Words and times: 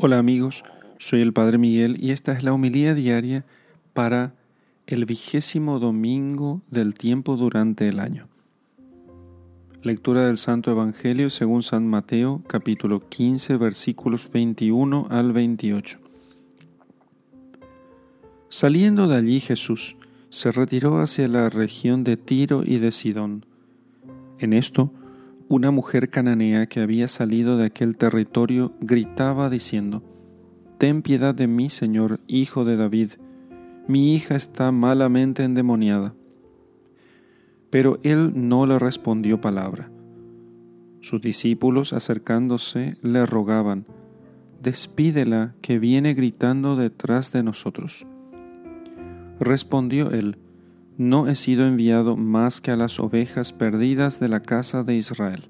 Hola 0.00 0.20
amigos, 0.20 0.62
soy 0.98 1.22
el 1.22 1.32
Padre 1.32 1.58
Miguel 1.58 1.96
y 2.00 2.12
esta 2.12 2.30
es 2.30 2.44
la 2.44 2.52
homilía 2.52 2.94
diaria 2.94 3.44
para 3.94 4.32
el 4.86 5.06
vigésimo 5.06 5.80
domingo 5.80 6.62
del 6.70 6.94
tiempo 6.94 7.36
durante 7.36 7.88
el 7.88 7.98
año. 7.98 8.28
Lectura 9.82 10.24
del 10.24 10.38
Santo 10.38 10.70
Evangelio 10.70 11.30
según 11.30 11.64
San 11.64 11.88
Mateo 11.88 12.42
capítulo 12.46 13.08
15 13.08 13.56
versículos 13.56 14.30
21 14.30 15.08
al 15.10 15.32
28. 15.32 15.98
Saliendo 18.50 19.08
de 19.08 19.16
allí 19.16 19.40
Jesús 19.40 19.96
se 20.30 20.52
retiró 20.52 21.00
hacia 21.00 21.26
la 21.26 21.50
región 21.50 22.04
de 22.04 22.16
Tiro 22.16 22.62
y 22.64 22.78
de 22.78 22.92
Sidón. 22.92 23.44
En 24.38 24.52
esto, 24.52 24.92
una 25.48 25.70
mujer 25.70 26.10
cananea 26.10 26.66
que 26.66 26.80
había 26.80 27.08
salido 27.08 27.56
de 27.56 27.66
aquel 27.66 27.96
territorio 27.96 28.74
gritaba 28.80 29.48
diciendo, 29.48 30.02
Ten 30.76 31.02
piedad 31.02 31.34
de 31.34 31.46
mí, 31.46 31.70
Señor, 31.70 32.20
hijo 32.26 32.64
de 32.64 32.76
David, 32.76 33.12
mi 33.86 34.14
hija 34.14 34.36
está 34.36 34.70
malamente 34.70 35.42
endemoniada. 35.44 36.14
Pero 37.70 37.98
él 38.02 38.32
no 38.34 38.66
le 38.66 38.78
respondió 38.78 39.40
palabra. 39.40 39.90
Sus 41.00 41.22
discípulos 41.22 41.92
acercándose 41.92 42.96
le 43.02 43.24
rogaban, 43.24 43.86
Despídela 44.62 45.54
que 45.62 45.78
viene 45.78 46.14
gritando 46.14 46.74
detrás 46.74 47.32
de 47.32 47.44
nosotros. 47.44 48.06
Respondió 49.38 50.10
él, 50.10 50.36
no 50.98 51.28
he 51.28 51.36
sido 51.36 51.64
enviado 51.64 52.16
más 52.16 52.60
que 52.60 52.72
a 52.72 52.76
las 52.76 52.98
ovejas 52.98 53.52
perdidas 53.52 54.18
de 54.18 54.28
la 54.28 54.40
casa 54.40 54.82
de 54.82 54.96
Israel. 54.96 55.44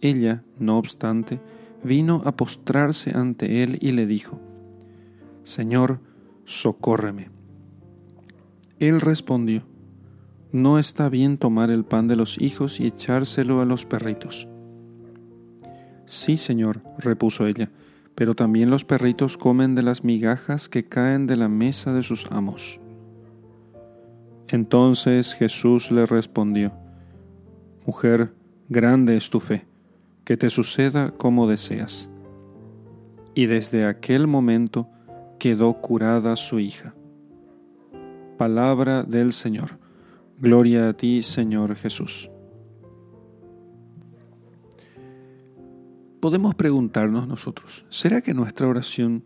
Ella, 0.00 0.42
no 0.58 0.78
obstante, 0.78 1.40
vino 1.84 2.22
a 2.24 2.32
postrarse 2.32 3.12
ante 3.14 3.62
él 3.62 3.76
y 3.82 3.92
le 3.92 4.06
dijo, 4.06 4.40
Señor, 5.44 6.00
socórreme. 6.44 7.28
Él 8.78 9.02
respondió, 9.02 9.62
No 10.52 10.78
está 10.78 11.10
bien 11.10 11.36
tomar 11.36 11.70
el 11.70 11.84
pan 11.84 12.08
de 12.08 12.16
los 12.16 12.40
hijos 12.40 12.80
y 12.80 12.86
echárselo 12.86 13.60
a 13.60 13.66
los 13.66 13.84
perritos. 13.84 14.48
Sí, 16.06 16.38
Señor, 16.38 16.82
repuso 16.98 17.46
ella, 17.46 17.70
pero 18.14 18.34
también 18.34 18.70
los 18.70 18.86
perritos 18.86 19.36
comen 19.36 19.74
de 19.74 19.82
las 19.82 20.02
migajas 20.02 20.70
que 20.70 20.88
caen 20.88 21.26
de 21.26 21.36
la 21.36 21.48
mesa 21.48 21.92
de 21.92 22.02
sus 22.02 22.26
amos. 22.30 22.81
Entonces 24.48 25.34
Jesús 25.34 25.90
le 25.90 26.06
respondió, 26.06 26.72
Mujer, 27.86 28.34
grande 28.68 29.16
es 29.16 29.30
tu 29.30 29.40
fe, 29.40 29.66
que 30.24 30.36
te 30.36 30.50
suceda 30.50 31.12
como 31.12 31.48
deseas. 31.48 32.08
Y 33.34 33.46
desde 33.46 33.86
aquel 33.86 34.26
momento 34.26 34.88
quedó 35.38 35.80
curada 35.80 36.36
su 36.36 36.60
hija. 36.60 36.94
Palabra 38.38 39.02
del 39.02 39.32
Señor. 39.32 39.78
Gloria 40.38 40.88
a 40.88 40.92
ti, 40.92 41.22
Señor 41.22 41.74
Jesús. 41.76 42.30
Podemos 46.20 46.54
preguntarnos 46.54 47.26
nosotros, 47.26 47.84
¿será 47.88 48.20
que 48.20 48.32
nuestra 48.32 48.68
oración 48.68 49.24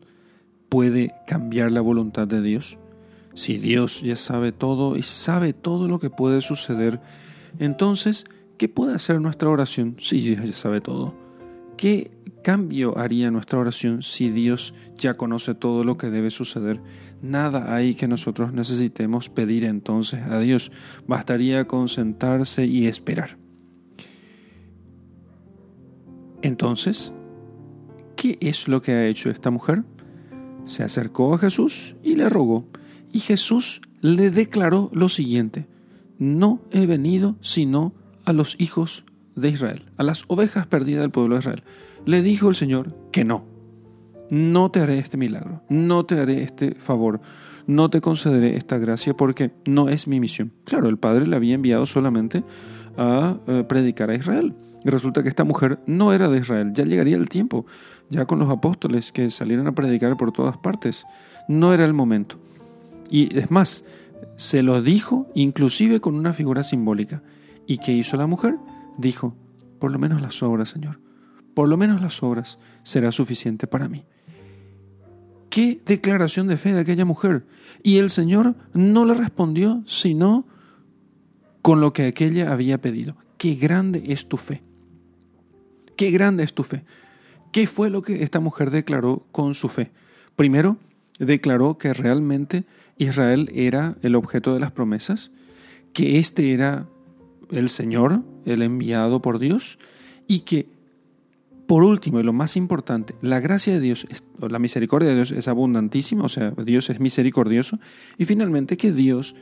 puede 0.70 1.12
cambiar 1.27 1.70
la 1.70 1.83
voluntad 1.83 2.27
de 2.27 2.41
Dios? 2.41 2.78
Si 3.37 3.59
Dios 3.59 4.01
ya 4.01 4.17
sabe 4.17 4.51
todo 4.51 4.97
y 4.97 5.03
sabe 5.03 5.53
todo 5.53 5.89
lo 5.89 5.98
que 5.98 6.09
puede 6.09 6.41
suceder, 6.41 7.03
entonces, 7.59 8.25
¿qué 8.56 8.67
puede 8.67 8.95
hacer 8.95 9.20
nuestra 9.20 9.51
oración 9.51 9.97
si 9.98 10.23
Dios 10.23 10.43
ya 10.43 10.55
sabe 10.55 10.81
todo? 10.81 11.15
¿Qué 11.77 12.11
cambio 12.43 12.97
haría 12.97 13.31
nuestra 13.31 13.59
oración 13.59 14.03
si 14.03 14.31
Dios 14.31 14.73
ya 14.97 15.19
conoce 15.19 15.55
todo 15.55 15.84
lo 15.84 15.98
que 15.98 16.09
debe 16.09 16.31
suceder? 16.31 16.81
Nada 17.20 17.75
hay 17.75 17.95
que 17.95 18.09
nosotros 18.09 18.55
necesitemos 18.55 19.28
pedir 19.28 19.65
entonces 19.65 20.23
a 20.23 20.39
Dios. 20.39 20.73
Bastaría 21.06 21.66
con 21.66 21.88
sentarse 21.88 22.65
y 22.65 22.87
esperar. 22.87 23.37
Entonces, 26.41 27.12
¿qué 28.16 28.38
es 28.41 28.66
lo 28.66 28.81
que 28.81 28.93
ha 28.93 29.06
hecho 29.06 29.28
esta 29.28 29.50
mujer? 29.50 29.84
Se 30.65 30.82
acercó 30.82 31.34
a 31.34 31.38
Jesús 31.38 31.97
y 32.03 32.16
le 32.16 32.31
rogó. 32.31 32.66
Y 33.12 33.21
Jesús 33.21 33.81
le 34.00 34.31
declaró 34.31 34.91
lo 34.93 35.09
siguiente, 35.09 35.67
no 36.19 36.61
he 36.71 36.87
venido 36.87 37.37
sino 37.41 37.93
a 38.25 38.33
los 38.33 38.56
hijos 38.59 39.05
de 39.34 39.50
Israel, 39.50 39.84
a 39.97 40.03
las 40.03 40.25
ovejas 40.28 40.67
perdidas 40.67 41.03
del 41.03 41.11
pueblo 41.11 41.37
de 41.37 41.41
Israel. 41.41 41.62
Le 42.05 42.22
dijo 42.22 42.49
el 42.49 42.56
Señor 42.56 42.94
que 43.12 43.25
no, 43.25 43.44
no 44.31 44.71
te 44.71 44.81
haré 44.81 44.99
este 44.99 45.17
milagro, 45.17 45.62
no 45.69 46.05
te 46.06 46.19
haré 46.19 46.43
este 46.43 46.75
favor, 46.75 47.21
no 47.67 47.91
te 47.91 48.00
concederé 48.00 48.56
esta 48.56 48.78
gracia 48.78 49.17
porque 49.17 49.53
no 49.67 49.88
es 49.88 50.06
mi 50.09 50.21
misión. 50.21 50.53
Claro, 50.65 50.88
el 50.88 50.99
Padre 50.99 51.27
le 51.27 51.37
había 51.37 51.55
enviado 51.55 51.87
solamente 51.87 52.44
a 52.97 53.38
eh, 53.47 53.65
predicar 53.69 54.11
a 54.11 54.15
Israel. 54.15 54.55
Y 54.84 54.91
resulta 54.91 55.23
que 55.23 55.28
esta 55.28 55.43
mujer 55.43 55.81
no 55.87 56.12
era 56.12 56.28
de 56.28 56.38
Israel. 56.38 56.71
Ya 56.73 56.84
llegaría 56.84 57.17
el 57.17 57.28
tiempo, 57.28 57.67
ya 58.09 58.25
con 58.25 58.38
los 58.38 58.49
apóstoles 58.50 59.11
que 59.11 59.31
salieran 59.31 59.67
a 59.67 59.75
predicar 59.75 60.17
por 60.17 60.31
todas 60.31 60.56
partes. 60.59 61.05
No 61.49 61.75
era 61.75 61.84
el 61.84 61.93
momento. 61.93 62.38
Y 63.11 63.37
es 63.39 63.50
más, 63.50 63.84
se 64.37 64.62
lo 64.62 64.83
dijo 64.83 65.28
inclusive 65.34 66.00
con 66.00 66.15
una 66.15 66.33
figura 66.33 66.62
simbólica. 66.62 67.22
¿Y 67.67 67.78
qué 67.78 67.93
hizo 67.93 68.17
la 68.17 68.27
mujer? 68.27 68.56
Dijo, 68.99 69.37
por 69.78 69.91
lo 69.91 69.99
menos 69.99 70.21
las 70.21 70.43
obras, 70.43 70.71
Señor. 70.71 71.00
Por 71.55 71.69
lo 71.69 71.77
menos 71.77 72.00
las 72.00 72.22
obras 72.22 72.59
será 72.83 73.12
suficiente 73.12 73.67
para 73.67 73.89
mí. 73.89 74.05
Qué 75.49 75.81
declaración 75.84 76.49
de 76.49 76.56
fe 76.56 76.72
de 76.72 76.81
aquella 76.81 77.05
mujer. 77.05 77.47
Y 77.83 77.99
el 77.99 78.11
Señor 78.11 78.56
no 78.75 79.05
le 79.06 79.15
respondió 79.15 79.83
sino 79.87 80.47
con 81.62 81.81
lo 81.81 81.93
que 81.93 82.06
aquella 82.06 82.53
había 82.53 82.81
pedido. 82.81 83.17
Qué 83.38 83.55
grande 83.55 84.03
es 84.09 84.28
tu 84.28 84.37
fe. 84.37 84.62
Qué 85.97 86.11
grande 86.11 86.43
es 86.43 86.53
tu 86.53 86.62
fe. 86.62 86.84
¿Qué 87.53 87.67
fue 87.67 87.88
lo 87.88 88.03
que 88.03 88.23
esta 88.23 88.38
mujer 88.38 88.71
declaró 88.71 89.27
con 89.33 89.55
su 89.55 89.69
fe? 89.69 89.93
Primero, 90.37 90.77
declaró 91.19 91.78
que 91.78 91.93
realmente 91.93 92.65
Israel 92.99 93.50
era 93.54 93.97
el 94.03 94.15
objeto 94.15 94.54
de 94.54 94.60
las 94.60 94.72
promesas, 94.72 95.31
que 95.93 96.19
este 96.19 96.53
era 96.53 96.88
el 97.50 97.69
Señor, 97.69 98.22
el 98.44 98.62
enviado 98.62 99.22
por 99.22 99.38
Dios, 99.38 99.78
y 100.26 100.41
que, 100.41 100.69
por 101.66 101.82
último 101.82 102.21
y 102.21 102.22
lo 102.22 102.32
más 102.32 102.56
importante, 102.56 103.15
la 103.22 103.41
gracia 103.41 103.75
de 103.75 103.81
Dios, 103.81 104.06
la 104.38 104.59
misericordia 104.59 105.10
de 105.10 105.16
Dios 105.16 105.31
es 105.31 105.49
abundantísima, 105.49 106.25
o 106.25 106.28
sea, 106.28 106.50
Dios 106.50 106.91
es 106.91 107.00
misericordioso, 107.00 107.78
y 108.19 108.25
finalmente 108.25 108.76
que 108.76 108.93
Dios 108.93 109.34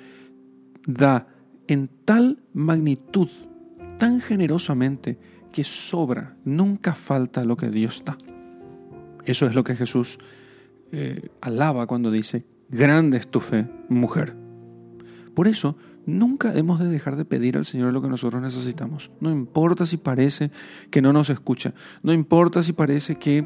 da 0.86 1.28
en 1.66 1.88
tal 2.04 2.38
magnitud, 2.52 3.28
tan 3.98 4.20
generosamente, 4.20 5.18
que 5.52 5.64
sobra, 5.64 6.36
nunca 6.44 6.94
falta 6.94 7.44
lo 7.44 7.56
que 7.56 7.70
Dios 7.70 8.02
da. 8.04 8.18
Eso 9.24 9.46
es 9.46 9.54
lo 9.54 9.64
que 9.64 9.76
Jesús 9.76 10.18
eh, 10.96 11.28
alaba 11.40 11.88
cuando 11.88 12.12
dice, 12.12 12.44
grande 12.68 13.18
es 13.18 13.26
tu 13.26 13.40
fe, 13.40 13.66
mujer. 13.88 14.36
Por 15.34 15.48
eso, 15.48 15.76
nunca 16.06 16.56
hemos 16.56 16.78
de 16.78 16.88
dejar 16.88 17.16
de 17.16 17.24
pedir 17.24 17.56
al 17.56 17.64
Señor 17.64 17.92
lo 17.92 18.00
que 18.00 18.06
nosotros 18.06 18.40
necesitamos. 18.40 19.10
No 19.20 19.32
importa 19.32 19.86
si 19.86 19.96
parece 19.96 20.52
que 20.92 21.02
no 21.02 21.12
nos 21.12 21.30
escucha, 21.30 21.74
no 22.04 22.12
importa 22.12 22.62
si 22.62 22.72
parece 22.74 23.16
que 23.16 23.44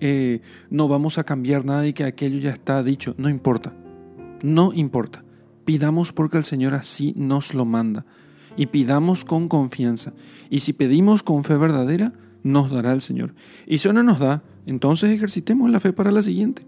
eh, 0.00 0.40
no 0.70 0.88
vamos 0.88 1.18
a 1.18 1.24
cambiar 1.24 1.66
nada 1.66 1.86
y 1.86 1.92
que 1.92 2.04
aquello 2.04 2.38
ya 2.38 2.52
está 2.52 2.82
dicho, 2.82 3.14
no 3.18 3.28
importa, 3.28 3.74
no 4.42 4.72
importa. 4.72 5.22
Pidamos 5.66 6.14
porque 6.14 6.38
el 6.38 6.44
Señor 6.44 6.72
así 6.72 7.12
nos 7.18 7.52
lo 7.52 7.66
manda 7.66 8.06
y 8.56 8.64
pidamos 8.64 9.26
con 9.26 9.46
confianza. 9.46 10.14
Y 10.48 10.60
si 10.60 10.72
pedimos 10.72 11.22
con 11.22 11.44
fe 11.44 11.58
verdadera, 11.58 12.14
nos 12.42 12.70
dará 12.70 12.92
el 12.92 13.02
Señor. 13.02 13.34
Y 13.66 13.76
si 13.76 13.92
no 13.92 14.02
nos 14.02 14.18
da, 14.18 14.42
entonces 14.70 15.10
ejercitemos 15.10 15.68
la 15.68 15.80
fe 15.80 15.92
para 15.92 16.12
la 16.12 16.22
siguiente. 16.22 16.62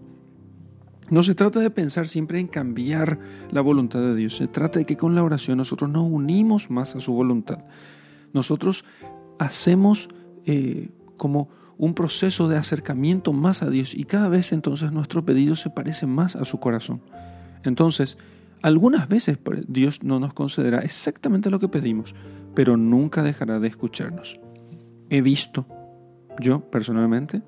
No 1.09 1.23
se 1.23 1.35
trata 1.35 1.61
de 1.61 1.69
pensar 1.69 2.09
siempre 2.09 2.37
en 2.37 2.47
cambiar 2.47 3.17
la 3.49 3.61
voluntad 3.61 4.01
de 4.01 4.13
Dios, 4.13 4.35
se 4.35 4.47
trata 4.47 4.79
de 4.79 4.85
que 4.85 4.97
con 4.97 5.15
la 5.15 5.23
oración 5.23 5.57
nosotros 5.57 5.89
nos 5.89 6.03
unimos 6.03 6.69
más 6.69 6.97
a 6.97 6.99
su 6.99 7.13
voluntad. 7.13 7.59
Nosotros 8.33 8.83
hacemos 9.39 10.09
eh, 10.45 10.89
como 11.15 11.47
un 11.77 11.93
proceso 11.93 12.49
de 12.49 12.57
acercamiento 12.57 13.31
más 13.31 13.63
a 13.63 13.69
Dios 13.69 13.93
y 13.93 14.03
cada 14.03 14.27
vez 14.27 14.51
entonces 14.51 14.91
nuestro 14.91 15.23
pedido 15.23 15.55
se 15.55 15.69
parece 15.69 16.05
más 16.05 16.35
a 16.35 16.43
su 16.43 16.59
corazón. 16.59 17.01
Entonces, 17.63 18.17
algunas 18.61 19.07
veces 19.07 19.37
Dios 19.69 20.03
no 20.03 20.19
nos 20.19 20.33
concederá 20.33 20.79
exactamente 20.79 21.49
lo 21.49 21.59
que 21.59 21.69
pedimos, 21.69 22.15
pero 22.53 22.75
nunca 22.75 23.23
dejará 23.23 23.61
de 23.61 23.69
escucharnos. 23.69 24.41
He 25.09 25.21
visto, 25.21 25.65
yo 26.41 26.69
personalmente, 26.69 27.43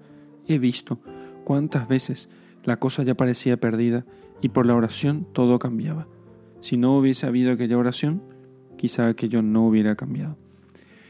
he 0.48 0.60
visto 0.60 1.00
cuántas 1.44 1.88
veces 1.88 2.30
la 2.64 2.78
cosa 2.78 3.04
ya 3.04 3.16
parecía 3.16 3.58
perdida 3.58 4.06
y 4.42 4.50
por 4.50 4.66
la 4.66 4.76
oración 4.76 5.28
todo 5.34 5.60
cambiaba. 5.60 6.08
Si 6.62 6.78
no 6.78 6.98
hubiese 6.98 7.28
habido 7.28 7.52
aquella 7.52 7.78
oración, 7.78 8.24
quizá 8.78 9.08
aquello 9.08 9.42
no 9.42 9.68
hubiera 9.68 9.96
cambiado. 9.96 10.38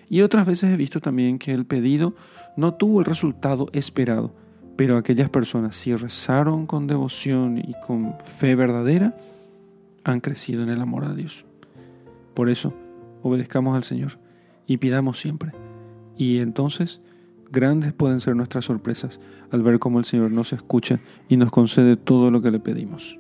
Y 0.10 0.22
otras 0.22 0.46
veces 0.46 0.72
he 0.72 0.78
visto 0.78 1.00
también 1.00 1.40
que 1.40 1.54
el 1.54 1.66
pedido 1.66 2.16
no 2.58 2.74
tuvo 2.76 3.00
el 3.00 3.06
resultado 3.06 3.68
esperado, 3.74 4.36
pero 4.76 4.98
aquellas 4.98 5.30
personas 5.30 5.76
si 5.76 5.96
rezaron 5.96 6.68
con 6.68 6.88
devoción 6.88 7.58
y 7.58 7.74
con 7.86 8.16
fe 8.20 8.56
verdadera, 8.56 9.18
han 10.04 10.22
crecido 10.22 10.64
en 10.64 10.70
el 10.70 10.82
amor 10.82 11.06
a 11.06 11.14
Dios. 11.14 11.46
Por 12.34 12.50
eso, 12.50 12.74
obedezcamos 13.24 13.76
al 13.76 13.84
Señor 13.84 14.20
y 14.68 14.78
pidamos 14.78 15.20
siempre. 15.20 15.54
Y 16.18 16.40
entonces, 16.40 17.02
grandes 17.52 17.94
pueden 17.94 18.20
ser 18.20 18.36
nuestras 18.36 18.66
sorpresas 18.66 19.20
al 19.52 19.64
ver 19.64 19.80
cómo 19.80 20.00
el 20.00 20.06
Señor 20.06 20.32
nos 20.32 20.54
escucha 20.54 21.00
y 21.30 21.38
nos 21.38 21.52
concede 21.52 21.98
todo 21.98 22.32
lo 22.32 22.42
que 22.42 22.52
le 22.52 22.60
pedimos. 22.60 23.20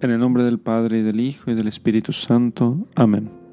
En 0.00 0.10
el 0.10 0.18
nombre 0.18 0.44
del 0.44 0.58
Padre 0.58 0.98
y 0.98 1.02
del 1.02 1.20
Hijo 1.20 1.50
y 1.50 1.54
del 1.54 1.68
Espíritu 1.68 2.12
Santo. 2.12 2.86
Amén. 2.94 3.43